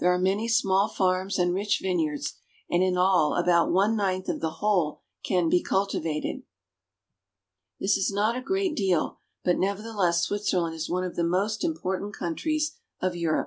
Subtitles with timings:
[0.00, 2.34] There are many small farms and rich vineyards,
[2.68, 6.42] and in all about one ninth of the whole can be cultivated.
[7.80, 12.14] This is not a great deal, but nevertheless Switzerland is one of the most important
[12.14, 13.40] countries of Europe.